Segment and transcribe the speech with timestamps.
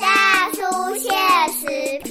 [0.00, 0.60] 大叔
[0.96, 1.12] 现
[1.52, 1.66] 实
[2.02, 2.08] 批。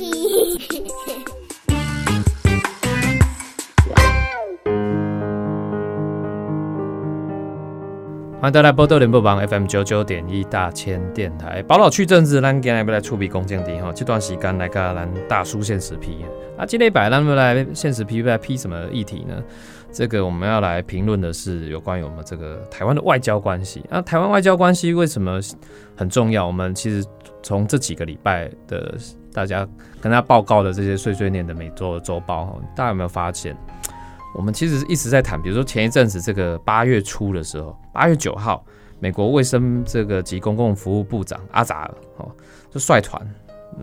[8.39, 11.63] 欢迎大家来波多联播榜 FM 九九点一大千电台。
[11.63, 13.91] 宝老去政治，咱今日要来处理公正题哈。
[13.91, 16.23] 这段时间来个咱大叔现实批
[16.55, 19.43] 啊，今天摆咱们来现实批来批什么议题呢？
[19.97, 23.83] 这个我们要来评论的是有关于我们这个台湾的外交关系。
[23.89, 25.39] 那台湾外交关系为什么
[25.95, 26.45] 很重要？
[26.45, 27.03] 我们其实
[27.41, 28.95] 从这几个礼拜的
[29.33, 29.67] 大家
[29.99, 33.57] 跟他报告的这些碎碎念的每周的周报，大家有没有发现？
[34.35, 38.63] 我们其实一直在谈，比如说前一阵子这个八月初的时候，八月九号，
[38.99, 42.29] 美国卫生这个及公共服务部长阿扎尔哦，
[42.69, 43.19] 就率团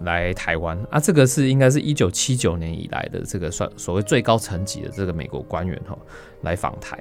[0.02, 5.96] 来台湾啊，这个是应该是一九七九年以来的这个算所谓最高层级的这个美国官员哈
[6.42, 6.98] 来访台。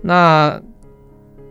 [0.00, 0.60] 那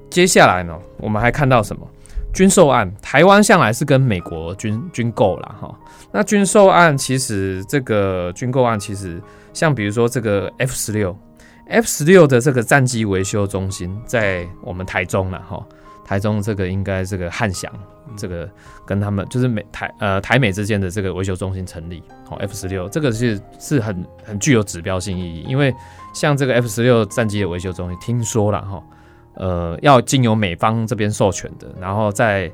[0.10, 1.88] 接下来呢，我们还看到什么
[2.34, 2.92] 军售案？
[3.02, 5.80] 台湾向来是跟美国军军购啦哈。
[6.12, 9.22] 那军售案其实这个军购案其实
[9.54, 11.18] 像比如说这个 F 十六。
[11.70, 15.62] F 十六的这个战机维修中心在我们台中了哈，
[16.08, 17.70] 台中这个应该这个汉翔，
[18.16, 18.50] 这个
[18.86, 25.74] 跟他们就是美台呃台美之间的这个维修中心成立，好 F 十六这个是是很很具有指标性意义，因为
[26.14, 28.82] 像这个 F 十六战机的维修中心，听说了哈，
[29.36, 32.50] 呃要经由美方这边授权的，然后在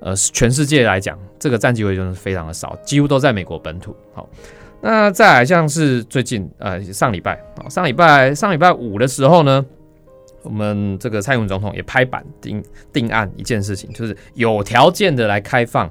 [0.00, 4.28] 呃全世界来讲，这个战机维修是非常的少，几乎都在美国本土，好。
[4.80, 9.66] 那再来像是最近呃上礼拜啊上礼拜上礼拜五的时候呢，
[10.42, 15.90] 我们这个蔡英文总统也拍板定定案一件事情，就是有条件的来开放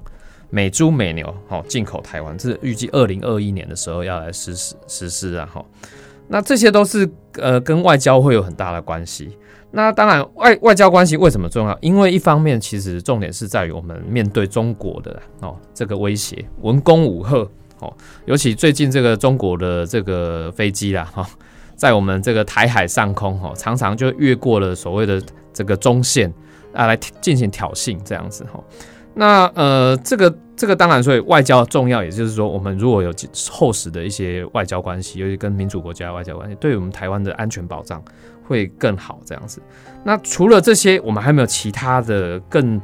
[0.49, 5.63] 美猪美牛好进口台湾，这是预计二零二一年的时候要来实施实施啊哈。
[6.27, 9.37] 那这些都是呃跟外交会有很大的关系。
[9.71, 11.77] 那当然外外交关系为什么重要？
[11.81, 17.49] 因为一方面其实重点是在于我们面对中国的哦这个威胁，文攻武赫。
[17.79, 17.93] 哦，
[18.25, 21.29] 尤其最近这个中国的这个飞机啦，哈，
[21.77, 25.21] 在我们这个台海上空，哈，常常就越过了所谓的
[25.53, 26.33] 这个中线
[26.73, 28.59] 啊，来进行挑衅这样子，哈。
[29.13, 33.13] 那呃，这个这个当然，所以外交重要，也就是说，我们如果有
[33.49, 38.03] 厚实的一些外交关系，尤其跟民主国家外交关系，对我们台湾的安全保障
[38.43, 39.61] 会更好这样子。
[40.03, 42.81] 那除了这些，我们还有没有其他的更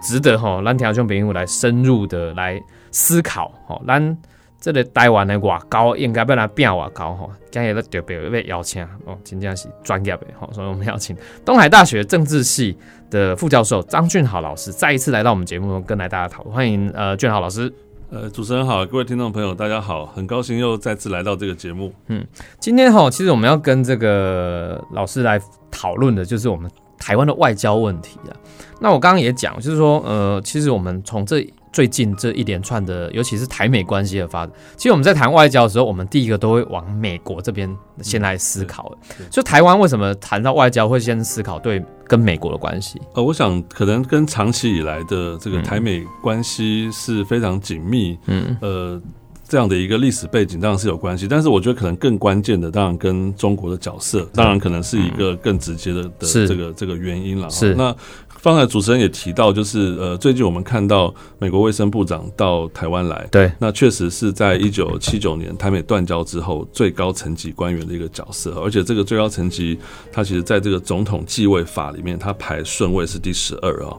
[0.00, 2.60] 值得哈蓝条兄朋友来深入的来
[2.92, 3.52] 思考？
[3.66, 4.16] 哈，蓝。
[4.66, 12.76] 这个台湾的外交应该要来变外交吼，今日咧特别被邀请哦，真正是专业的吼，所以我们邀请东海大学政治系
[13.08, 17.72] 的副教授张俊豪老师再一次来到我们节目中跟来大家讨论，欢迎呃俊豪老师。
[18.10, 21.92] 呃，主持人好，各位听众朋友大家好，很高兴又再次来到这个节目。
[22.08, 22.26] 嗯，
[22.58, 25.40] 今天哈，其实我们要跟这个老师来
[25.70, 28.34] 讨论的就是我们台湾的外交问题啊。
[28.80, 31.48] 那我刚刚也讲，就是说呃，其实我们从这。
[31.76, 37.70] 最近这一连串的，尤其是台美关系的发展，其实我们在谈外交的时候，我们第一个都会往美国这边
[38.00, 38.96] 先来思考。
[39.30, 42.98] 就台湾为什么谈到外交会先思考对跟美国的关系？
[43.12, 49.02] 呃，我想可能跟长期以来的这个台美关系是非常紧密，嗯，呃，
[49.46, 51.28] 这样的一个历史背景当然是有关系。
[51.28, 57.50] 但是我觉得可能更关键的，当然跟中国的角色，当然可能是一个更直接的的这个这个原因了。
[57.50, 57.94] 是那。
[58.42, 69.76] 刚才主持人也提到，就是呃，最近我们看到美国卫生部长到台湾来，对，那确实是在一九七九年台美断交之后最高层级官员的一个角色，而且这个最高层级，
[70.12, 73.96] 他其实在这个总统继位法里面，他排顺位是第十二啊。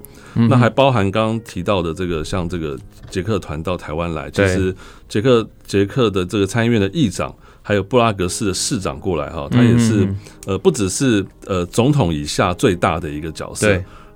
[0.50, 2.78] 那还包含刚刚提到的这个，像这个
[3.10, 4.74] 捷克团到台湾来，其实
[5.10, 10.08] 捷克捷克的这个参议院的议长，还有布拉格市的市长过来哈，他也是
[10.46, 13.68] 呃，不只是呃总统以下最大的一个角色。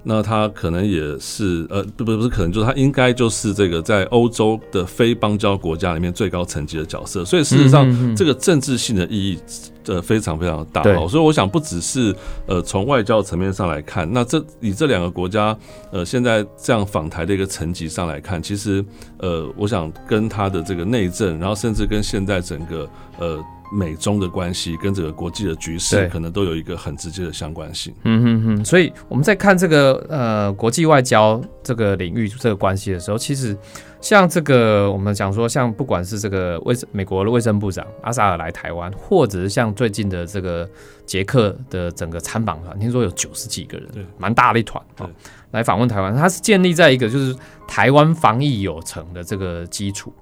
[0.03, 9.39] 那他可能也是呃不不不是可能就是他应该就是这个在欧洲的非邦交国家里面最高层级的角色，所以事实上这个政治性的意义
[9.85, 12.15] 呃非常非常的大哦，所以我想不只是
[12.47, 15.55] 呃从外交层面上来看，那这以这两个国家
[15.91, 18.83] 呃现在这样访台的一个层级上来看，其实
[19.19, 22.89] 呃我想跟他的这个内政，然后甚至跟现在整个
[23.19, 23.39] 呃。
[23.71, 27.93] 美中的关系跟这个国际的局势，可能都有一个很直接的相关性。
[28.03, 33.55] 嗯哼哼，所以我们在看这个呃国际外交这个领域这个关系的时候，其实
[34.01, 40.69] 像这个我们讲说，像不管是这个卫生美国的卫生部长阿萨尔来台湾，或者是像最近的这个
[41.05, 45.09] 捷克的整个参访团，听说有九十几个人，对，蛮大的一团啊，
[45.51, 47.33] 来访问台湾，它是建立在一个就是
[47.67, 50.13] 台湾防疫有成的这个基础。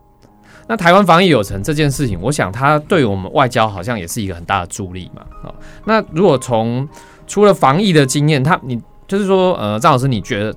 [0.69, 5.25] 那台湾防疫有成这件事情，我想它对我们外交好像也是一个很大的助力嘛。
[5.43, 6.87] 哦，那如果从
[7.25, 10.55] 除了防疫的经验，他你就是说，呃，张老师，你觉得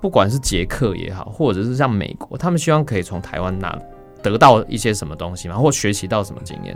[0.00, 3.78] 不管是捷克也好，或者是像美国，他们希望可以从台湾拿
[4.22, 6.74] 得到一些什么东西吗，或学习到什么经验？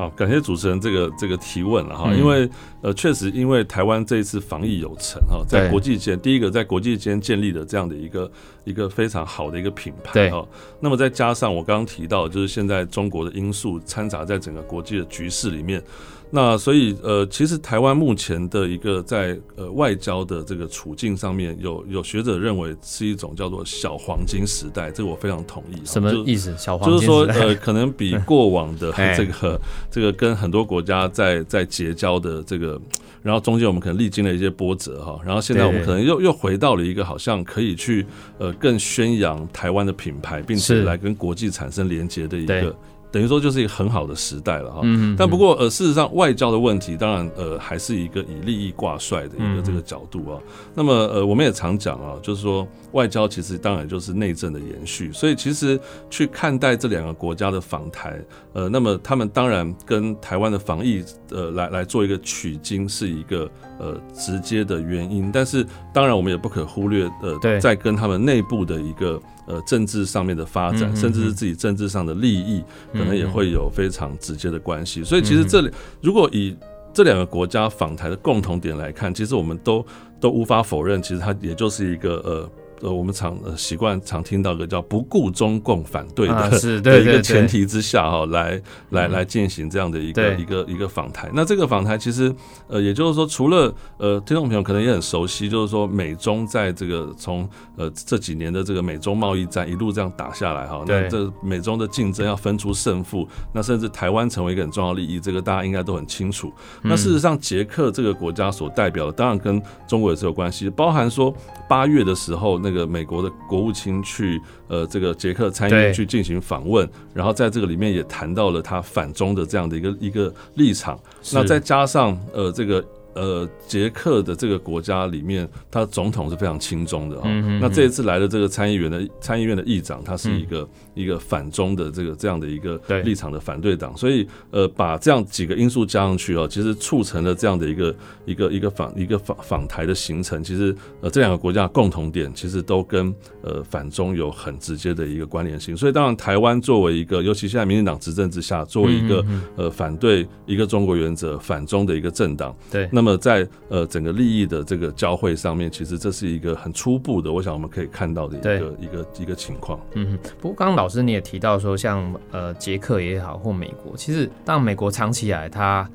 [0.00, 2.48] 好，感谢主持人这个这个提问了哈，嗯因为
[2.80, 8.32] 呃，确实因为台湾这一次防疫有成哈，在国际间，第一个在国际间建立了这样的一个
[8.64, 10.42] 一个非常好的一个品牌哈，
[10.80, 15.82] 那么再加上我刚刚提到，就是现在中国的因素掺杂在整个国际的局势里面。
[16.30, 25.80] 那所以呃，其实台湾目前的一个在呃外交的这个处境上面，有有学者认为是一种叫做小黄金时代，这个我非常同意。
[25.84, 26.54] 什么意思？
[26.56, 29.60] 小黄金就是说，呃，可能比过往的哎这个
[29.90, 32.80] 这个跟很多国家在在结交的这个，
[33.22, 38.06] 然后中间我们可能历经了一些波折哈，然后现在我们可能又又回到了一个好像可以去
[38.38, 40.80] 呃更宣扬台湾的品牌，并且是。
[40.84, 42.62] 来跟国际产生连接的一对。
[42.62, 42.76] 个，
[43.10, 44.80] 等于说就是一个很好的时代了哈。
[44.84, 50.38] 嗯，但不过，呃，事实上，外交的问题，当然，呃，还是一个以利益挂帅的一嗯个这个角度啊。
[50.74, 55.12] 那么，呃，我们也常讲啊，就是说，外交其实当然就是内政的延续。
[55.12, 55.78] 所以，其实
[56.08, 58.20] 去看待这两个国家的访台，
[58.52, 65.30] 呃，那么他们当然跟台湾的防疫，呃，来来做一个取经，是一个呃直接的原因。
[65.32, 67.10] 但是，当然我们也不可忽略，
[67.40, 69.20] 对呃，在跟他们内部的一个
[69.50, 72.62] 呃政治上面的发展，甚至是嗯自己政治上的利益，
[72.92, 75.02] 可能也会有非常直接的关系。
[75.02, 75.70] 所以，其实这里
[76.00, 76.56] 如果以
[76.94, 79.84] 这两个国家访台的共同点来看，其实我们都
[80.20, 82.50] 都无法否认，其实它也就是一个呃。
[82.80, 88.60] 呃，我们常呃习惯常听到一个叫不顾中共反对的、啊是 的一个前提之下哈，来
[88.90, 91.30] 来嗯来进行这样的一个对一个一个访谈。
[91.34, 92.34] 那这个访谈其实
[92.68, 106.52] 呃，也就是说，除了呃听众朋友可能也很熟悉，就是说美中在这个从呃这几年的这个美中贸易战一路这样打下来哈，那这美中的竞争要分出胜负，那甚至台湾成为一个很重要利益，这个大家应该都很清楚。
[106.82, 111.34] 那事实上，捷克这个国家所代表的，当然跟中国也是有关系，包含说
[111.68, 120.98] 八月的时候，那个美国的国务卿去呃这个捷克参议对院去进行访问，然后在这个里面也谈到了他反中的这样的一个一个立场。
[121.32, 122.84] 那再加上呃这个。
[123.14, 137.94] 呃，捷克的这个国家里面，他总统是非常亲中的哈、嗯哼那这一次来的这个参议员的参议院的议长，他是一个、一个反中的这个这样的一个嗯对立场的反对党，所以呃，把这样几个因素加上去哦，其实促成了这样的一个
[138.26, 140.42] 一个一个访一个访访台的形成。
[140.44, 143.12] 其实呃，这两个国家的共同点其实都跟
[143.42, 145.76] 呃反中有很直接的一个关联性。
[145.76, 159.78] 所以当然，台湾作为一个，尤其现在民进党执政之下，作为一个、嗯呃反对一个中国原则、反中的一个政党，对，那么在呃整个利益的这个交汇上面，其实这是一个很初步的，我想我们可以看到的一个一个一个情况。
[159.94, 165.88] 嗯哼，不过刚刚老师你也提到说，像呃捷克也好或美国，其实当美国长期以来它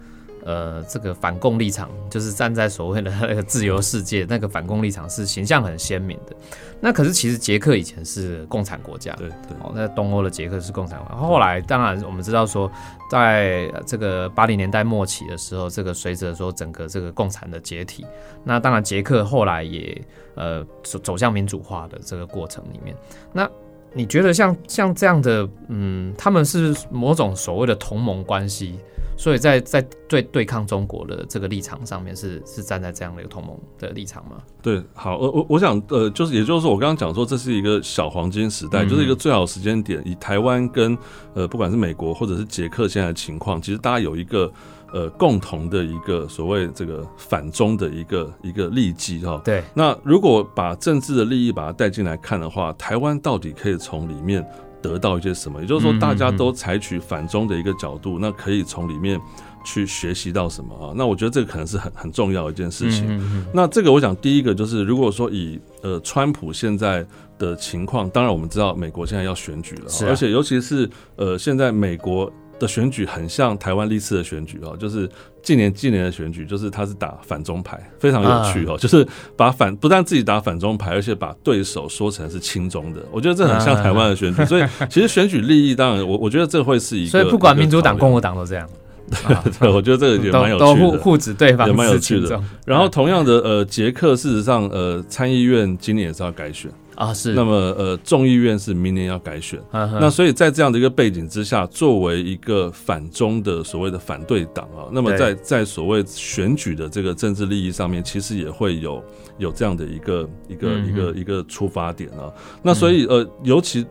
[0.46, 6.36] 呃这个反共立场，就是站在所谓的 那个自由世界那个反共立场是形象很鲜明的。
[6.80, 11.16] 那可是其实捷克以前是共产国家，对对哦，那东欧的捷克是共产国家。
[11.16, 12.72] 后来当然我们知道说，
[13.10, 18.06] 在呃这个八零年代末期的时候，这个随着说整个这个共产的解体，
[18.44, 20.00] 那当然捷克后来也
[20.36, 22.96] 呃走走向民主化的这个过程里面，
[23.34, 23.50] 那。
[23.98, 28.78] 你觉得像像这样的，嗯，他们是某种所谓的同盟关系，
[29.18, 34.38] 所以在在对对抗中国的这个立场上面是是站在这样的一个同盟的立场吗？
[34.62, 40.02] 对，好，我我我想，呃，就是也就是说，我刚刚讲说，这是一个小黄金时代，嗯就是一个最好的时间点。
[40.06, 40.98] 以台湾跟
[41.34, 44.52] 呃，不管是美国或者是捷克现在的情况，其实大家有一个
[44.92, 49.42] 呃共同的一个所谓这个反中的一个一个利基哈。
[49.44, 54.46] 对，那如果把政治的利益把它带进来看的话，台湾到底可以从里面
[54.88, 55.60] 得到一些什么？
[55.62, 59.20] 也就是说，大家都采取反中的一个角度，那可以从里面
[59.64, 60.94] 去学习到什么啊？
[60.96, 63.20] 那我觉得这个可能是很很重要的一件事情。
[63.52, 67.06] 那这个我想第一个就是，如果说以呃川普现在
[67.40, 75.10] 的情况，当然我们知道美国现在要选举了，啊而且尤其是呃现在美国的选举很像台湾历次的选举哦，就是
[75.42, 88.68] 近年近年的选举，就是他是打反中牌，非常有趣哦， 就是把反不但自己打反中牌，而且把对手说成是亲中的，我觉得这很像台湾的选举，所以 其实选举利益当然我我觉得这会是一个，所以不管民主党、共和，和党都这样，
[89.26, 90.92] 啊对，我觉得这个也蛮有都都趣的。
[90.92, 99.60] 互互指对方也蛮有是趣的然后同样的，呃，捷克事实上，呃，参议院今年也是要改选，啊是，那么呃，众议院是明年要改选。
[99.72, 109.04] 那所以在这样的一个背景之下，作为一个反中的所谓的反对党啊，那么在在所谓选举的这个政治利益上面，其实也会有
[109.38, 112.32] 有这样的一个一个嗯一个一个出发点啊。
[112.64, 113.86] 那所以呃，尤其。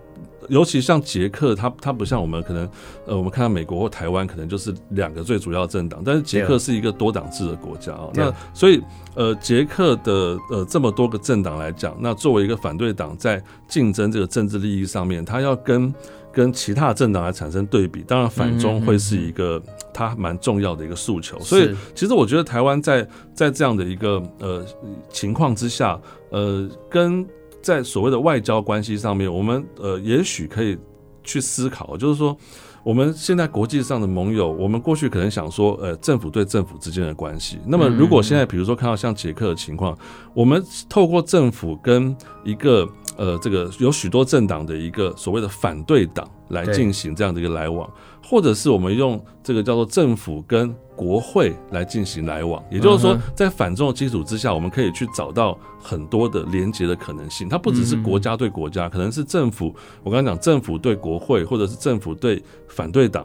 [0.48, 2.68] 尤其像捷克，它它不像我们可能
[3.06, 8.08] 呃，我们看到美国或台湾可能就是两个最主要政党，但是捷克是一个多党制的国家啊。
[8.14, 8.80] 那所以
[9.14, 15.92] 呃，捷克的呃这么多个政党来讲，那作为一个反对党在竞争这个政治利益上面，它要跟
[16.32, 21.38] 跟其他政党来产生对比，当然反中会是一个它蛮重要的一个诉求。
[21.38, 24.64] 所以其实我觉得台湾在在这样的一个呃
[25.10, 25.96] 情况之下，
[26.30, 27.24] 呃，跟
[27.64, 30.78] 在所谓的外交关系上面，我们呃也许可以
[31.24, 32.36] 去思考，就是说。
[32.84, 37.58] 我们现在国际上的盟友，我们过去可能想说，呃，政府对政府之间的关系。
[37.66, 39.96] 那么，如果现在比如说看到像捷克的情况，
[40.34, 47.90] 我们透过政府跟一个呃这个有许多政党的一个所谓的反对党来进行这样的一个来往，
[48.22, 55.58] 或者是我们用这个叫做政府跟国会来进行来往，也就是说，在反中的基础之下，我们可以去找到。
[55.86, 59.66] 很多的连接的可能性，它不只是国家对国家，可能是政府。
[60.02, 63.22] 我刚刚讲政府对国会，或者是政府对反对党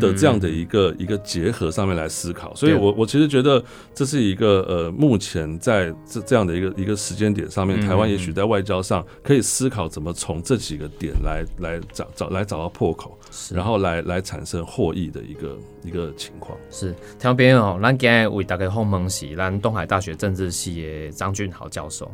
[0.00, 2.54] 的这样的一个一个结合上面来思考。
[2.54, 3.62] 所以，我我其实觉得
[3.94, 13.18] 这是一个呃，目前在这这样的一个一个时间点上面，台湾也许在外交上可以思考怎么从这几个点来来找找来找到破口，
[13.52, 16.56] 然后来来产生获益的一个一个情况。
[16.70, 22.10] 是，听边哦，咱今日为大家访问是咱东海大学政治系的张俊豪教授。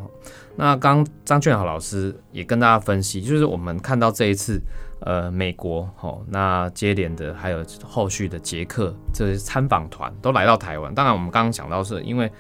[0.57, 4.61] 那刚张俊豪老师也跟大家分析，就是我们看到这一次，
[5.00, 10.93] 呃，美国哦，那接连的还有后续的捷克这些参访团都来到台湾。
[10.95, 12.31] 当然，我们刚刚讲到是因为，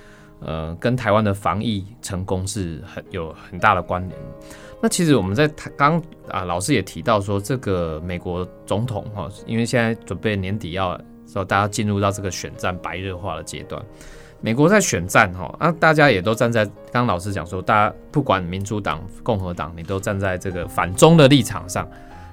[0.40, 4.20] 呃，跟台湾的防疫成功是很有很大的关联。
[4.80, 13.80] 那其实我们在刚啊，老师也提到说，这个美国总统哈，因为现在准备年底要说大家进入到这个选战白热化的阶段。
[14.40, 21.88] 美国在选战哈，啊，大家也都站在刚老师讲说，大家不管民主党、共和党，你都站在这个反中的立场上，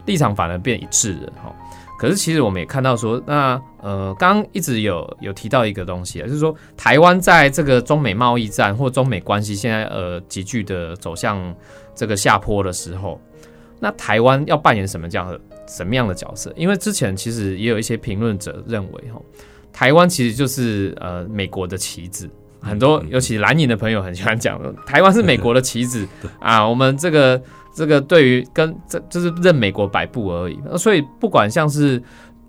[0.05, 1.55] 立场反而变一致了哈。
[1.97, 11.55] 可是其实我们也看到说，那呃，刚一直有有提到一个东西啊，就是说台湾在这个中美贸易战或中美关系现在呃急剧的走向
[11.95, 13.19] 这个下坡的时候，
[13.79, 16.53] 那台湾要扮演什么这样的什么样的角色？
[16.57, 19.21] 因为之前其实也有一些评论者认为哈。
[19.71, 22.29] 台湾其实就是呃美国的棋子，
[22.65, 26.07] 很多尤其蓝营的朋友很喜欢讲， 台湾是美国的棋子
[26.39, 26.67] 啊。
[26.67, 27.41] 我们这个
[27.73, 30.59] 这个对于跟这就是任美国摆布而已。
[30.77, 32.01] 所以不管像是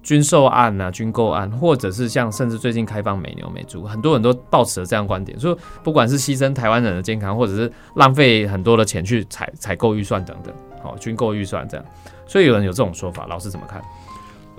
[0.02, 11.84] 军售案啊、军购案，或者是像甚至最近开放美牛美猪，很多人都抱持了这样观点，说不管是牺牲台湾人的健康，或者是浪费很多的钱去采采购预算等等，好军购预算这样，
[12.24, 13.82] 所以有人有这种说法，老师怎么看？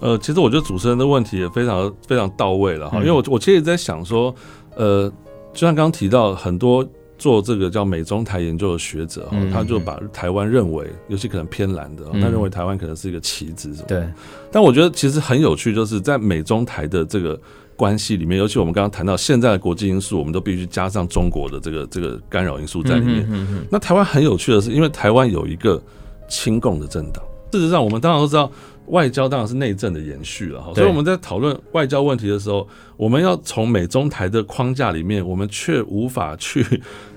[0.02, 4.36] 呃，其实我觉得主持人的问题也非常非常到位了哈，因为我我其实也在想说，
[4.76, 5.12] 呃，
[5.58, 6.88] 就像刚刚提到很多
[7.18, 13.88] 做这个叫美中台研究的学者哈，他就把台湾认为，尤其可能偏蓝的，他认为台湾可能是一个棋子什么。
[13.88, 14.08] 对。
[14.52, 17.40] 但我觉得其实很有趣，就是在美中台的这个
[17.76, 23.28] 关系里面，尤其我们刚刚谈到现在的国际因素，我们都必须加上中国的这个这个干扰因素在里面。
[23.72, 25.82] 那台湾很有趣的是，因为台湾有一个
[26.30, 28.52] 亲共的政党，事实上我们当然都知道。
[28.88, 36.66] 外交当然是内政的延续了哈，所以我们在讨论外交问题的时候，我们要从美中台的框架里面，我们却无法去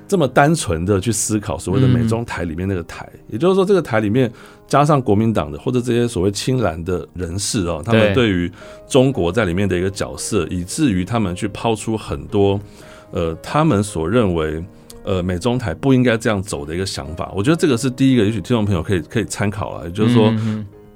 [0.08, 4.28] 这么单纯的去思考所谓的美中台里面那个台，也就是说，这个台里面
[4.66, 8.50] 加上国民党的或者这些所谓青蓝的人士哦，他们对于
[8.88, 12.60] 中国在里面的一个角色，以至于他们去抛出很多
[13.12, 14.64] 呃他们所认为
[15.04, 17.32] 呃美中台不应该这样走的一个想法。
[17.32, 20.34] 我觉得这个是第一个，也许听众朋友可以可以参考了，也就是说。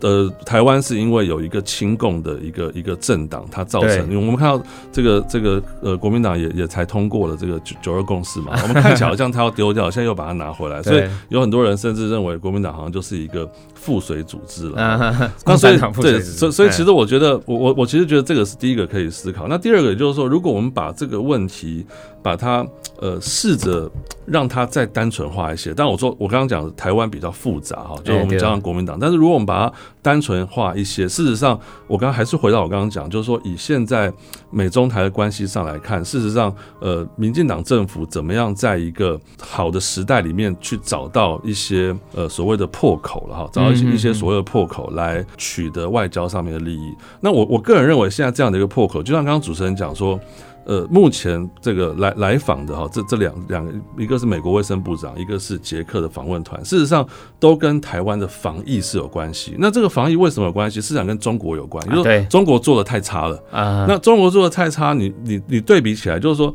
[0.04, 15.30] 呃，台湾是因为有一个亲共的一个一个政党，它造成，因为我们看到这个这个呃，国民党也也才通过了这个九九二共识嘛，我们看起来好像它要丢掉，现在又把它拿回来， 所以有很多人甚至认为国民党好像就是一个附水组织了。
[15.46, 19.48] 那所以对，所所以其实我觉得，我我我其实觉得这个是第一个可以思考。
[19.48, 21.86] 那第二个也就是说，如果我们把这个问题
[22.22, 22.66] 把它
[23.04, 23.90] 呃试着
[24.24, 31.06] 让它再单纯化一些，但我说我刚刚讲台湾比较复杂哈，就我们加上国民党，但是如果我们把它单纯化一些。
[31.06, 34.10] 事实上，我刚刚还是回到我刚刚讲，就是说，以现在
[34.50, 46.94] 美中台的关系上来看，事实上，呃，民进党政府怎么样在一个好的时代里面去找到一些呃所谓的破口了哈，找到一些一些所谓的破口来取得外交上面的利益。
[47.20, 50.18] 那我我个人认为，现在这样的一个破口，就像刚刚主持人讲说。
[50.66, 57.06] 呃，目前这个来来访的哈，这这两两个，一个是美国卫生部长，一个是捷克的访问团，事实上
[57.38, 59.54] 都跟台湾的防疫是有关系。
[59.58, 60.80] 那这个防疫为什么有关系？
[60.80, 63.84] 是想跟中国有关，就是中国做的太差了啊。
[63.88, 66.54] 那中国做的太差，你你你对比起来，就是说，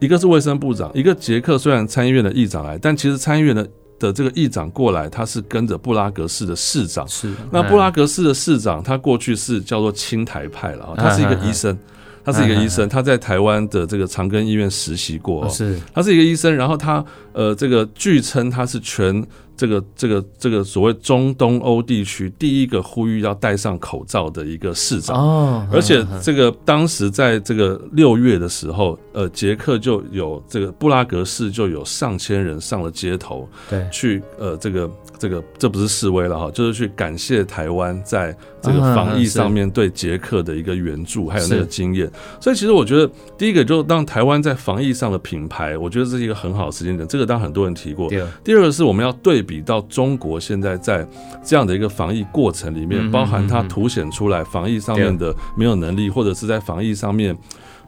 [0.00, 3.66] 一个是卫生部长，一个捷克虽然参议院的议长来，但其实参议院的
[3.98, 7.08] 的这个议长过来，他是跟着布拉格市的市长。
[7.08, 11.76] 是那布拉格市的市长，他过去是叫做青台派了啊，他是一个医生，
[12.26, 15.44] 他是一个医生，他在台湾的这个长庚医院实习过。
[15.44, 15.78] 哦，是。
[15.94, 19.24] 他是一个医生，然后他呃，这个据称他是全
[19.56, 25.16] 这个这个这个所谓中东欧地区第一个呼吁要戴上口罩的一个市长。
[25.16, 42.10] 哦，而且这个当时在这个六月的时候，呃，捷克就有这个布拉格市就有上千人上了街头，对去呃这个这个这不是示威了哈，就是去感谢台湾在这个防疫上面对捷克的一个援助，还有那个经验。
[42.40, 47.06] 所以其实我觉得第一个就让台湾在防疫上的品牌，我觉得这是一个很好的时间点。
[47.08, 48.08] 这个当然很多人提过。
[48.10, 51.06] 第二第二个是我们要对比到中国现在在
[51.44, 57.36] 这样的一个防疫过程里面，嗯包含它凸显出来防疫上面的没有能力，或者是在防疫上面，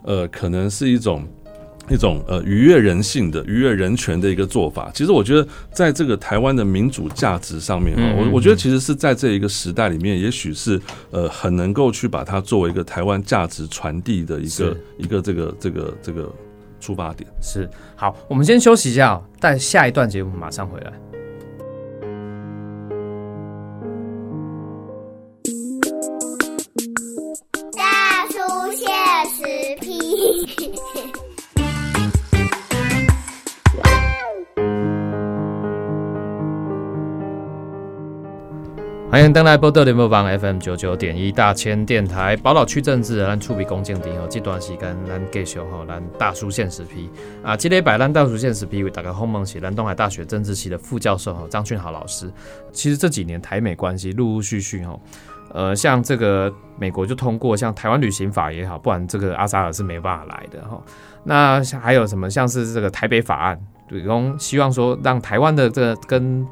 [0.03, 1.27] 呃，可能是一种。
[1.91, 10.79] 一种呃逾越人性的、逾越人权的一个做法，其实我觉得在这个台湾的民主价值上面哈，嗯嗯我我觉得其实是在这一个时代里面，也许是
[11.11, 16.31] 呃很能够去把它作为一个台湾价值传递的一个一个这个这个这个
[16.79, 17.27] 出发点。
[17.41, 20.93] 是好，我们先休息一下哦，但下一段节目马上回来。
[39.11, 44.27] 欢迎登来波特联播网 FM 九九点一大千电台宝岛区政治，咱处理公正点哦。
[44.29, 47.09] 这段时间咱继续吼，咱大叔现实批
[47.43, 52.31] 啊，今天摆咱大叔现实批为大家访问是咱东海大学政治系的副教授吼张俊豪老师。
[52.71, 55.01] 其实这几年台美关系陆陆续续吼，
[55.55, 60.79] 呃，像这个美国就通过像台湾旅行法也好，不然这个阿扎尔是没办法来的哈。
[61.25, 64.05] 那还有什么像是这个台北法案，对
[64.39, 66.47] 希望说让台湾的这个跟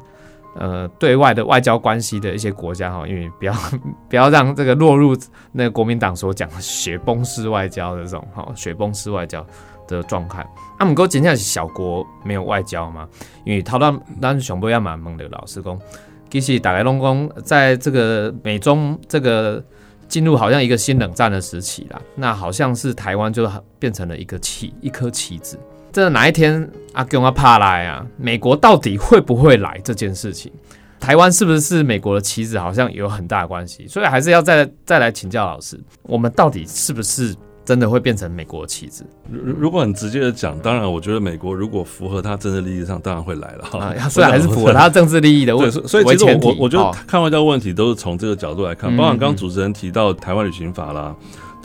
[0.59, 3.53] 呃对外的外交关系的一些国家哈，因为不要
[4.09, 5.15] 不要让这个落入
[5.51, 9.45] 那个国民党所讲的雪崩式外交的这种哈雪崩式外交
[9.87, 10.41] 的状态。
[10.77, 13.07] 啊，姆哥真正是小国没有外交嘛？
[13.45, 15.79] 因为头到咱上尾要蛮问的老师讲，
[16.29, 19.63] 其实大概拢讲在这个美中这个
[20.07, 25.59] 进入好像一个新冷战的时期啦，那好像是台湾就变成了一个棋一颗棋子。
[25.97, 28.05] 这哪一天阿公阿怕来啊？
[28.17, 30.51] 美国到底会不会来这件事情？
[30.99, 32.59] 台湾是不是美国的棋子？
[32.59, 43.79] 好像有很大的关系，所以还是要再再来请教老师，我们到底是不是真的会变成美国的棋子如如果很直接的讲，当然我觉得美国如果符合他政治利益上，当然会来了哈。
[43.79, 44.07] 啊？
[44.07, 51.15] 所以还是符合他政治利益的 对，问所以所以其实我我我觉得哦看外交问题都是从这个角度来看，嗯包括刚刚主持人提到台湾旅行法啦。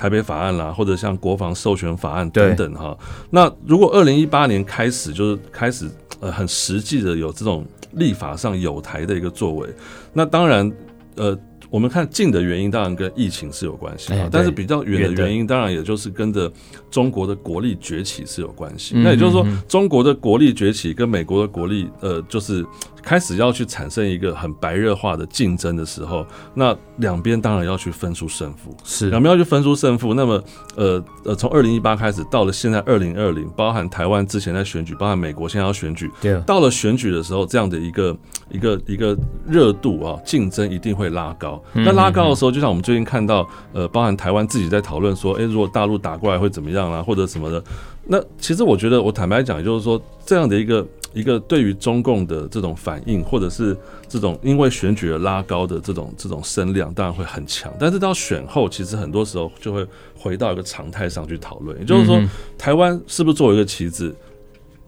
[0.02, 2.98] 台北法案啦，或者像国防授权法案等等哈。
[3.30, 5.88] 那如果二零一八年开始就是开始
[6.18, 9.68] 呃很实际的有这种立法上有台的一个作为，
[10.12, 10.68] 那当然
[11.14, 11.38] 呃。
[11.72, 16.52] 我们看近的原因，当然跟疫情是有关系哎，但是比较远远的的原因，当然也就是跟着
[16.90, 18.94] 中国的国力崛起是有关系。
[18.94, 22.62] 嗯那也就是说中国的国力崛起跟美国的国力，呃，就是
[23.02, 28.76] 开始要去产生一个很白热化的竞争的时候，那两边当然要去分出胜负。
[28.84, 30.44] 是两边要去分出胜负，那么
[30.76, 38.14] 呃呃，从二零一八开始到了现在二零二零，包含台湾之前在选举，包含美国现在要选举，对到了选举的时候，这样的一个
[38.50, 41.61] 一个一个热度啊，竞争一定会拉高。
[41.74, 47.62] 嗯那拉高的时候，就像我们最近看到，呃，包含台湾自己在讨论说，诶，如果大陆打过来会怎么样啊，或者什么的。
[48.04, 53.76] 那其实我觉得，我坦白讲，也就是说，这样的一个一个对于中共的这种反应，或者是
[54.08, 57.72] 这种因为选举而拉高的这种这种声量，当然会很强。
[57.78, 59.86] 但是到选后，其实很多时候就会
[60.18, 64.14] 回到一个常态上去讨论，也就是说嗯，台湾是不是作为一个棋子？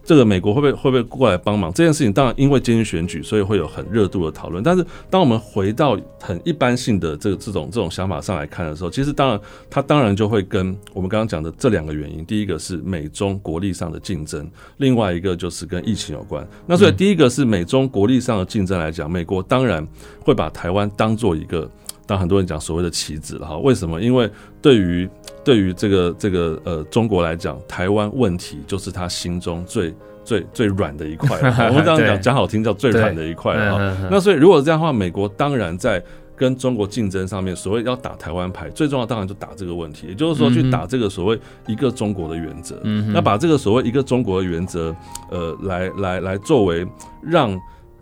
[0.04, 2.12] 这个美国会不会会不会过来帮忙这件事情？
[2.12, 4.62] 当然，因为今天选举，所以会有很热度的讨论。
[4.62, 9.40] 但是，当我们回到很一般性的这个这种这种想法上来看的时候，其实当然
[9.70, 16.46] 它当然就会跟我们刚刚讲的这两个原因，第一个是美中国力上的竞争，另外一个就是跟疫情有关。
[16.66, 19.86] 那所以第一个是美中国力上的竞争来讲，美国当然
[20.20, 21.70] 会把台湾当做一个，
[22.06, 23.56] 当很多人讲所谓的棋子了哈。
[23.56, 24.00] 为什么？
[24.00, 24.30] 因为
[24.64, 25.06] 对于
[25.44, 31.36] 对于这个这个呃中国来讲，台湾问题就是他心中最最最软的一块。
[31.68, 33.78] 我们这样对讲讲好听叫最软的一块了哈。
[33.78, 36.02] 嗯嗯嗯那所以如果这样的话，美国当然在
[36.34, 42.80] 跟中国竞争上面，所谓要打台湾牌，最重要当然就打这个问题，也就是说去打这个所谓一个中国的原则。
[42.84, 44.96] 嗯哼那把这个所谓一个中国的原则，
[45.30, 46.86] 呃，来来来作为
[47.22, 47.54] 让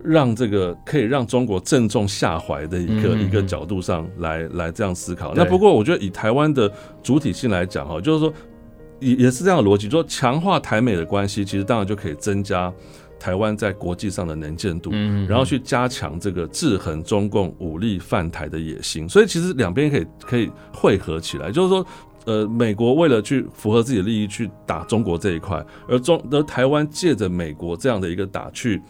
[0.04, 5.32] 让这个可以让中国正中下怀的一个、一个角度上来来这样思考。
[5.34, 6.70] 那不过我觉得以台湾的
[7.02, 8.32] 主体性来讲哈，就是说
[9.00, 12.72] 也也是这样的逻辑，说强化台美的关系，其实当然就可以增加。
[13.18, 19.08] 台湾在国际上的能见度，嗯然后去加强这个制衡中共武力犯台的野心。
[19.08, 21.86] 所以其实两边可以可以汇合起来，就是说。
[22.24, 28.80] 呃，美国为了去符合自己的利益去打中国这一块，而中而台湾借着美国这样的一个打去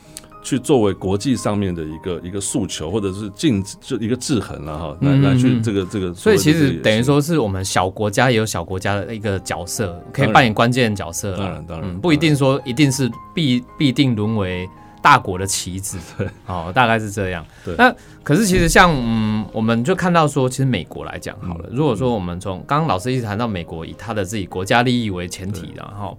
[0.42, 6.12] 去作为国际上面的一个一个诉求，或者是禁止就一个制衡了哈，来嗯来去嗯这个这个。
[6.12, 11.36] 所以其实等于说是我们小国家也有小国家的一个角色，可以扮演关键角色。
[11.36, 14.68] 当然当然嗯，不一定说一定是必必定沦为
[15.00, 15.96] 大国的棋子。
[16.18, 17.44] 对， 哦，大概是这样。
[17.64, 26.12] 对那可是其实像嗯，我们就看到说，其实美国来讲好了，嗯如果说我们从刚刚老师一直谈到美国以他的自己国家利益为前提的哈，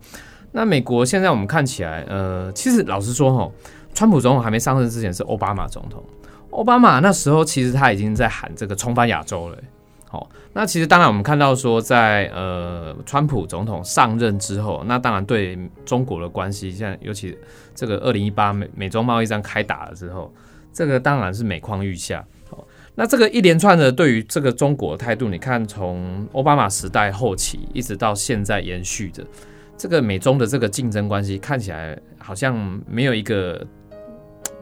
[0.51, 3.49] 那美国现在我们看起来，呃，其实老实说哈，
[3.93, 6.03] 川普总统还没上任之前是奥巴马总统，
[6.51, 9.57] 奥巴马那时候其实他已经在喊这个重返亚洲了。
[10.09, 17.35] 好，那其实当然我们看到说在，呃川普总统上任之后，那当然对中国的关系，现在尤其
[17.73, 20.31] 这个二零一八美美中贸易战开打了之后，
[20.71, 22.23] 这个当然是每况愈下。
[22.47, 29.25] 好，那这个一连串的对于这个中国的态度，你看从奥巴马时代后期一直到现在延续着，
[29.75, 32.55] 这个美中的这个竞争关系看起来好像
[32.87, 33.65] 没有一个，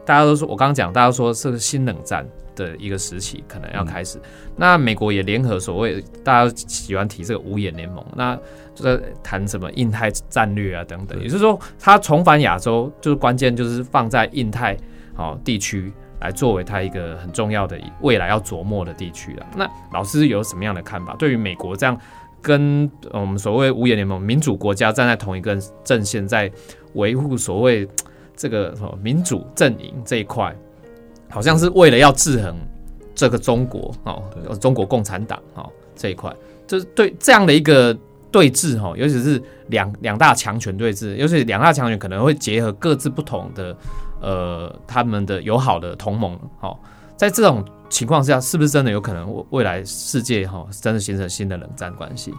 [0.04, 4.18] 大家都说我刚刚讲，大家都说是个新冷战的一个时期可能要开始。
[4.56, 8.38] 那美国也联合所谓大家喜欢提这个五眼联盟，那
[8.74, 14.76] 就在谈什么印太战略啊等等，也就是说，它重返亚洲，就是关键就是放在印太
[15.16, 19.46] 哦地区来作为它一个很重要的未来要琢磨的地区了。
[19.56, 21.14] 那老师有什么样的看法？
[21.18, 21.98] 对于美国这样
[22.40, 26.50] 跟呃我们所谓五眼联盟民主国家站在同一个阵线，在
[26.94, 27.88] 维护所谓
[28.42, 30.52] 这个什么民主阵营这一块，
[31.30, 32.56] 好像是为了要制衡
[33.14, 34.20] 这个中国哦，
[34.60, 36.34] 中国共产党哦这一块，
[36.66, 37.96] 就是对这样的一个
[38.32, 43.76] 对峙哈，尤其是两两大强权对峙，尤其两大强权可能会结合各自不同的
[44.20, 46.76] 呃他们的友好的同盟哦，
[47.16, 52.34] 在这种情况下，是不是真的有可能未未来世界哈真的形成新的冷战关系？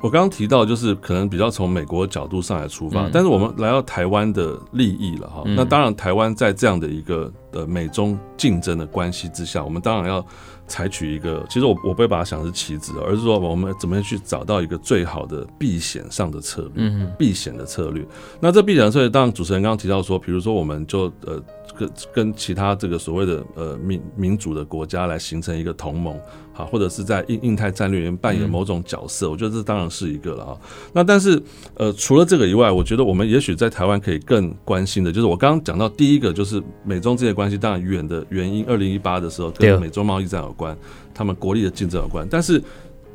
[0.00, 5.42] 我刚刚提到，就是可能比较从美国角度上来出发，嗯但是我们来到台湾的利益了哈。
[5.44, 10.24] 嗯那当然，台湾在这样的一个呃美中竞争的关系之下，我们当然要
[10.66, 16.86] 采取一个，其实我我不会把它想是棋子，而是说我们怎么样去找到一个最好的避险上的策略。
[16.88, 18.06] 嗯避险的策略。
[18.38, 21.42] 那这避险的策略，当然主持人刚刚提到说，比如说我们就呃
[21.78, 26.18] 跟跟其他这个所谓的呃民民主的国家来形成一个同盟，
[26.52, 30.58] 好，或者是在印印太战略里面扮演某种角色，我觉得这当然是一个了啊。
[30.92, 31.40] 那但是
[31.76, 40.76] 呃除了这个以外，我觉得我们也许在台湾可以更关心的，就是我刚刚讲到第一个，就是美中之间的关系，当然远的原因，二零一八的时候跟美中贸易战有关，
[41.14, 42.62] 他们国力的竞争有关，但是。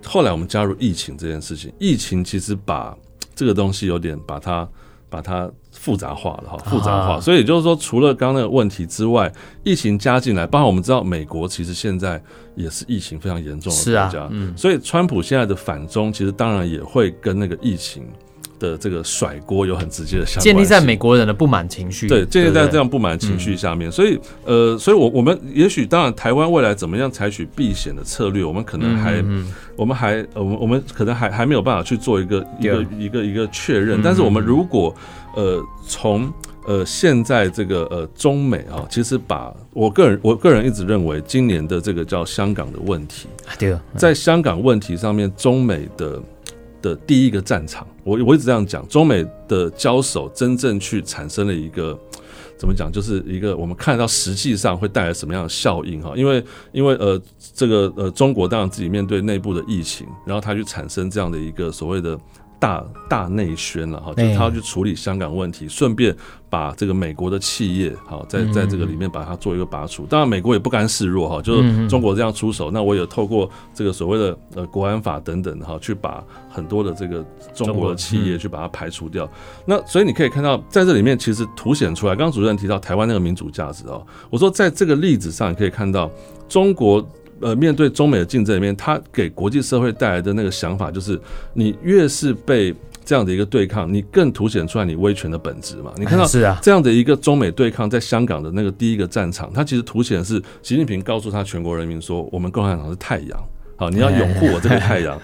[0.05, 2.93] 后来我们加入疫情这件事情，疫情其实把
[3.33, 4.67] 这个东西有点把它
[5.09, 7.15] 把它复杂化了哈，复杂化。
[7.15, 7.19] 啊。
[7.19, 9.31] 所以也就是说，除了刚刚那个问题之外，
[9.63, 12.21] 疫情加进来，包括我们知道美国其实现在
[12.55, 14.53] 也是疫情非常严重的国家，嗯。
[14.55, 18.03] 所以川普现在的反中，其实当然也会跟那个疫情
[18.59, 20.43] 的这个甩锅有很直接的相关。
[20.43, 34.95] 建立在美国人的不满情绪，对，建立在这样不满情绪下面，所以呃，所以我我们也许当然台湾未来怎么样采取避险的策略，我们可能还、嗯嗯我们还呃，我们我们可能还还没有办法去做一个一个一个一个确认，但是我们如果
[35.35, 36.31] 呃从
[36.65, 46.21] 呃现在这个呃中美啊，其实把我个人我个人一直认为今年的这个叫香港的问题，啊对，在香港问题上面，中美的
[46.81, 51.97] 的第一个战场，我我一直这样讲，中美的交手真正去产生了一个。
[52.55, 52.89] 怎么讲？
[52.89, 56.13] 就是一个我们看到实际上会带来什么样的效应哈？
[56.15, 56.41] 因为
[56.71, 57.21] 因为呃，
[57.53, 62.17] 这个呃，中国当然自己面对内部的疫情，然后它去产生这样的一个所谓的
[62.63, 66.15] 大大内宣了哈，就是他要去处理香港问题，顺便
[66.49, 70.05] 把这个美国的企业好在在这个里面把它做一个拔除。
[70.05, 77.21] 当然，美国也不甘示弱哈，就是中国这样出手，那我也透过这个所谓的呃国安法等等哈，去把很多的这个
[77.53, 79.29] 中国的企业去把它排除掉。
[79.65, 86.09] 那所以你可以看到，在这里面其实凸显出来，刚刚主任提到台湾那个民主价值哦，我说在这个例子上，你可以看到
[86.47, 87.05] 中国。
[87.43, 91.19] 呃，面对中美的竞争里面，它给国际社会带来的那个想法，就是
[91.53, 92.73] 你越是被
[93.05, 95.91] 这样的一个对抗，你更凸显出来你威权的本质嘛。
[95.97, 103.43] 你看到是啊，这样的一个中美对抗，在香港的那个第一个战场，它其实凸显的是习近平告诉他全国人民说，我们共产党是太阳，
[103.75, 105.19] 好，你要拥护我这个太阳。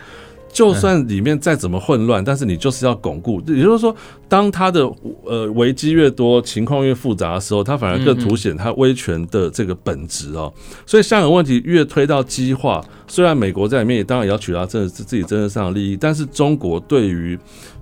[0.52, 3.42] 就算里面再怎么混乱，但是你就是要巩固。
[3.48, 3.96] 也就是说，
[4.28, 4.82] 当他的
[5.24, 10.52] 呃危机越多，情况越复杂的时候，他反而更凸显他威权的这个本质哦。
[10.86, 17.38] 所以香港问题越推到激化，虽然美国在里面也当然也要取得政治自己政治上的利益，但是中国对于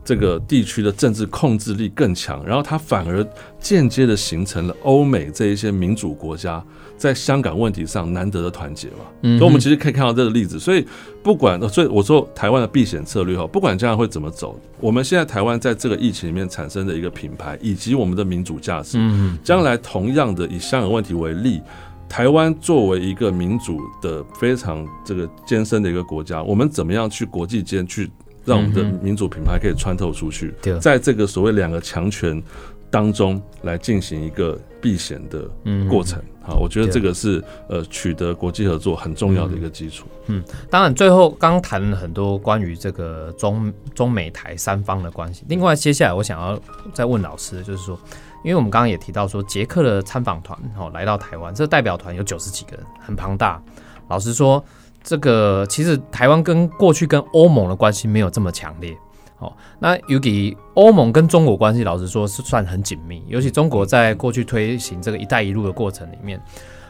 [0.07, 3.27] 这个地区的政治控制力更强，然后它反而
[3.59, 6.63] 间接的形成了欧美这一些民主国家
[6.95, 9.03] 在香港问题上难得的团结嘛。
[9.23, 10.57] 嗯所以我们其实可以看到这个例子。
[10.57, 10.87] 所以
[11.21, 21.59] 不管，所以我说台湾的避险策略哈，不管将来会怎么走，我们现在台湾在这个疫情里面产生的一个品牌，以及我们的民主价值，嗯将来同样的以香港问题为例。
[22.07, 28.09] 台湾作为一个民主的非常这个艰深的一个国家，我们怎么样去国际间去
[28.47, 30.55] 让我们的民主品牌可以穿透出去？
[30.61, 32.41] 对在这个所谓两个强权
[32.89, 36.23] 当中来进行一个避险的嗯过程。
[36.41, 40.07] 好，我觉得这个是呃取得国际合作很重要的一个基础。
[40.27, 45.43] 嗯当然，最后刚谈了很多关于这个中中美台三方的关系。
[45.49, 46.57] 另外，接下来我想要
[46.93, 47.99] 再问老师，就是说，
[48.45, 53.61] 因为我们刚刚也提到说，捷克的参访团哦来到台湾，这代表团有九十几个人，很庞大。
[54.07, 54.63] 老实说，
[55.07, 58.93] 这个其实台湾跟过去跟欧盟的关系没有这么强烈。
[59.39, 63.23] 哦，那尤其欧盟跟中国关系，老实说是算很紧密。
[63.27, 66.41] 尤其中国在过去推行这个“一带一路”的过程里面，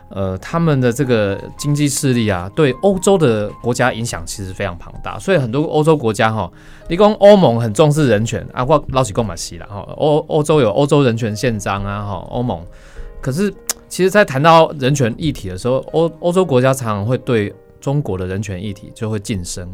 [0.10, 6.49] 呃，他们的这个经济势力啊，对欧洲的国家影响其实非常庞大，所以很多欧洲国家哈，
[6.89, 12.65] 你讲欧盟很重视人权啊，或老起贡马西啦哈，欧欧洲有欧洲人权宪章啊哈，欧盟，
[13.21, 13.53] 可是
[13.89, 17.53] 其实，在谈到人权议题的时候，欧欧洲国家常常会对
[17.88, 19.65] 中国的人权议题就会噤声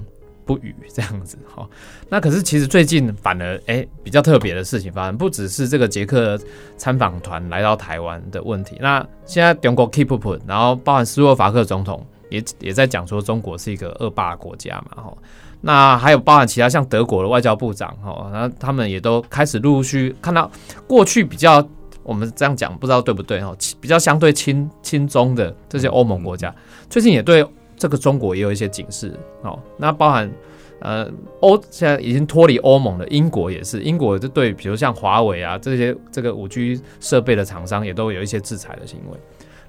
[0.46, 1.68] 不语这样子哈。
[2.08, 6.40] 那可是其实最近反而哎、比较特别的事情发生，不只是这个捷克
[6.78, 15.18] 参访团来到台湾的问题，那现在中国 keep up，然后包含斯洛伐克总统也也在讲说中国是一个恶霸国家嘛哈。
[15.60, 20.52] 那还有包含其他像德国的外交部长哈，然后他们也都开始陆陆续看到
[20.86, 21.68] 过去比较
[22.04, 26.54] 我们这样讲不知道对不对哈，比较相对亲亲中的这些欧盟国家，
[26.92, 27.44] 最近也对
[27.84, 29.60] 这个中国也有一些警示哦。
[29.76, 30.32] 那包含
[30.80, 39.18] 呃欧现在已经脱离欧盟的英国也是，英国就对比如像华为啊这些这个五 G 设备的厂商也都有一些制裁的行为。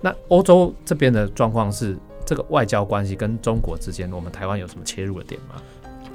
[0.00, 5.60] 那欧洲这边的状况是这个外交关系跟中国之间，我们台湾有什么切入的点吗？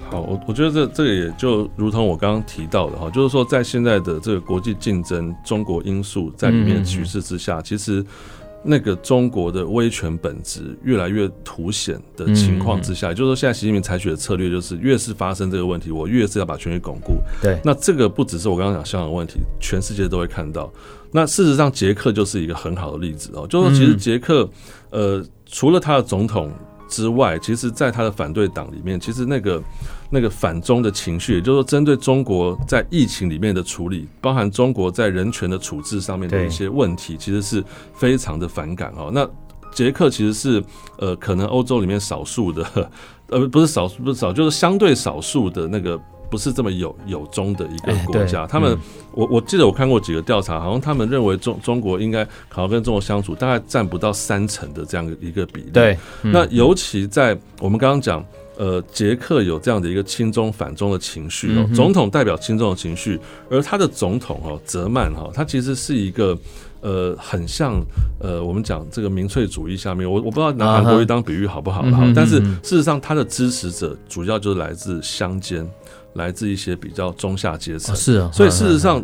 [0.10, 8.04] 好，我我觉得这这个也就如同我刚刚提到的哈，就是说在现在的这个国际竞争、中国因素在里面的趋势之下，其实
[8.63, 17.19] 那个中国的威权本质越来越凸显的情况之下，也就是说现在习近平采取的策略就是越是发生这个问题，我越是要把权力巩固。
[17.41, 20.72] 对，那这个不只是我刚刚讲香港问题，全世界都会看到。
[21.12, 24.48] 那事实上，捷克就是一个很好的例子哦，就是说其实捷克，
[24.91, 26.52] 呃，除了他的总统
[26.88, 29.60] 之外，其实在他的反对党里面，其实那个
[30.10, 39.12] 那个反中的情绪，也就是说针对中国在疫情里面的处理，包含中国在人权的处置上面的一些问题，其实是非常的反感哦。
[39.13, 39.30] 那
[39.72, 40.63] 捷克其实是
[40.98, 42.91] 呃，可能欧洲里面少数的，
[43.30, 46.00] 呃，不是少数，不是少，就是相对少数的那个。
[46.30, 48.80] 不是这么有有中的一个哎国家，对他们嗯。
[49.12, 58.24] 我我记得我看过几个调查，好像他们认为中中国应该好像跟中国相处，大概占不到三成的这样的一个比例。，对，嗯那尤其在我们刚刚讲，
[58.56, 66.38] 呃，捷克有这样的一个亲中反中的情绪哦嗯，总统代表亲中的情绪，而他的总统哦，泽曼哈，他其实是一个。
[66.82, 67.84] 呃，很像
[68.22, 75.70] 呃，我们讲这个民粹主义下面，我我不知道拿韩国瑜当比喻好不好了哈但是事实上，他的支持者主要就是来自乡间，
[76.13, 77.93] 来自一些比较中下阶层。
[77.93, 79.04] 哦，是啊，所以事实上，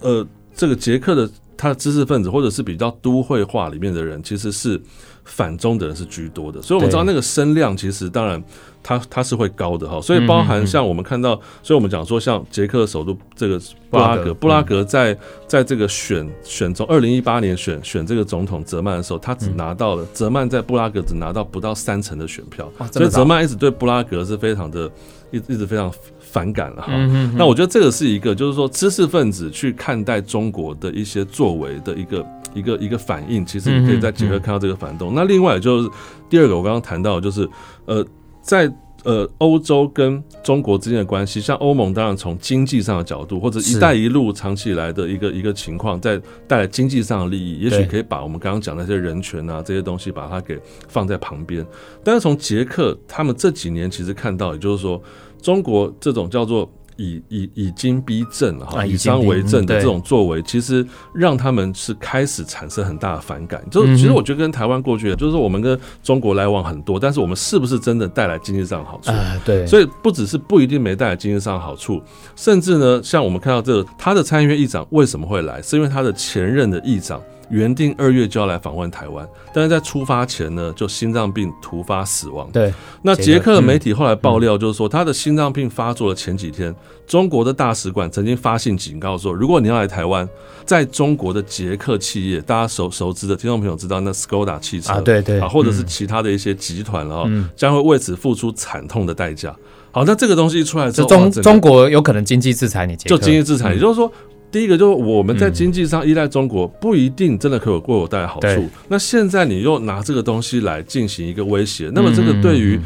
[0.00, 4.80] 呃，这个捷克的他的知识分子或者是比较都会化里面的人，其实是
[5.24, 6.60] 反中的人是居多的。
[6.60, 8.42] 所以我们知道那个声量，其实当然
[8.82, 10.00] 它它是会高的哈。
[10.00, 24.90] 所以包含像我们看到，所以我们讲说，像捷克首都这个布拉格，布拉格在在这个选选中二零一八年选选这个总统泽曼的时候，他只拿到了泽曼在布拉格只拿到不到三成的选票，所以泽曼一直对布拉格是非常的
[25.30, 25.92] 一一直非常
[26.32, 26.88] 反感了哈。
[26.90, 35.12] 嗯哼那我觉得这个是一个，就是说知识分子去看待中国的一些作为的一个一个一个反应，其实你可以在捷克看到这个反动。
[35.14, 35.90] 那另外就是
[36.30, 37.48] 第二个，我刚刚谈到的就是
[37.84, 38.04] 呃，
[38.40, 38.72] 在
[39.04, 51.66] 呃欧洲跟中国之间的关系，像欧盟当然从经济上的角度，或者“一带一路”长期以来的一个一个情况，在带来经济上的利益，也许可以把我们刚刚讲的那些人权啊这些东西，把它给放在旁边。
[52.04, 55.02] 但是从捷克他们这几年其实看到，也就是说，
[55.42, 63.64] 中国这种叫做以以以经逼政哈，以商为政的这种作为，其实让他们是开始产生很大的反感。
[63.70, 69.10] 就是其实我觉得跟台湾过去，就是说我们跟中国来往很多，但是我们是不是真的带来经济上的好处？
[69.10, 72.00] 啊，对，所以不只是不一定没带来经济上的好处，
[72.36, 82.48] 甚至呢，像我们看到这个他的参议院议长为什么会来，是因为他的前任的议长原定二月就要来访问台湾，但是在出发前呢，就心脏病突发死亡。
[82.52, 86.74] 对，那捷克的媒体后来爆料，就是说他的心脏病发作的前几天，
[87.06, 90.28] 中国的大使馆曾经发信警告说，如果你要来台湾，
[90.64, 99.54] 在中国的捷克企业，大家熟熟知的听众朋友知道，那 Skoda 汽车啊，对对啊，或者是嗯其他的一些集团了将会为此付出惨痛的代价。
[99.90, 104.10] 好，那这个东西一出来之后，中中国有可能经济制裁你，就经济制裁，嗯也就是说。
[104.52, 108.68] 第一个就是我们在经济上依赖中国，不一定真的可以为我带来好处。
[108.88, 112.78] 那现在你又拿这个东西来进行一个威胁，那么这个对于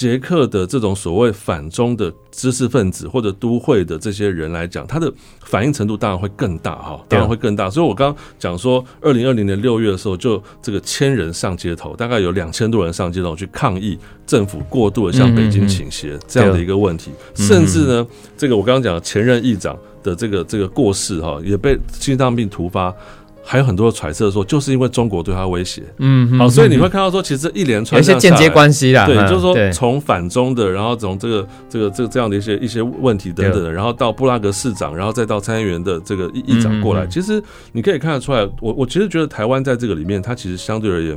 [0.00, 7.68] 捷克的这种所谓反中的知识分子或者都会的这些人来讲，他的反应程度当然会更大哈，当然会更大。
[7.68, 18.06] 所以我刚刚讲说，二零二零年六月的时候，就这个千人上街头，大概有两千多人上街头去抗议政府过度的向北京倾斜这样的一个问题，嗯甚至呢，
[18.38, 22.90] 这个我刚刚讲的前任议长的这个这个过世哈，也被心脏病突发。
[23.42, 28.50] 还有很多的揣测说，就是因为中国对他威胁，嗯，好，所以你会嗯看到说，其实一连有串一些间接。
[28.50, 41.16] 关系啦，对，嗯就是说从反中的，然后从这个这个这个这样的一些一些问题等等的，然后到布拉格市长，然后再到参议员的这个议议长过来，其实你可以看得出来，我我其实觉得台湾在这个里面，它其实相对而言。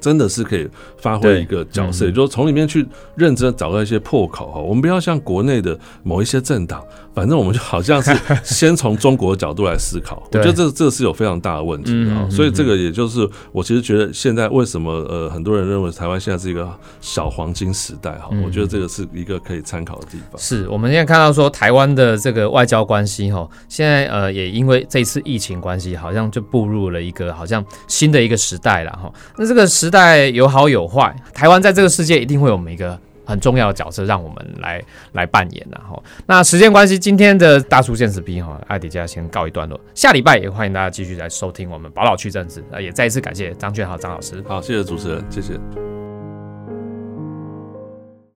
[0.00, 4.60] 真的是可以发挥一个角色，也就是从里面去认真地找到一些破口哈。
[4.60, 6.82] 我们不要像国内的某一些政党，
[7.14, 12.22] 反正我们就好像是先从中国的角度来思考，我对觉得这这是有非常大的问题的哈。
[12.22, 16.68] 嗯嗯所以这个也就是我其实觉得现在为什么呃很多人认为台湾现在是一个
[17.00, 20.40] 小黄金时代哈，嗯我觉得这个是一个可以参考的地方。
[20.40, 29.12] 是我们现在看到说台湾的这个外交关系哈，现在呃也因为这次疫情关系，好像就步入了一个好像新的一个时代了哈。
[29.36, 32.98] 那这个时代有好有坏，台湾在这个世界一定会有每一个。
[33.28, 39.78] 很重要的角色，让我们来来扮演然后，那时间关系，今天的大叔现实批哈，艾迪家先告一段落。
[39.94, 42.64] 下礼拜也欢迎大家继续来收听我们宝岛区政治。
[42.70, 44.42] 那也再一次感谢张俊豪张老师。
[44.48, 45.97] 好，谢谢主持人，谢谢。